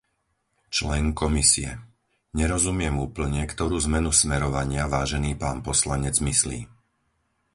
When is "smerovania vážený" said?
4.21-5.31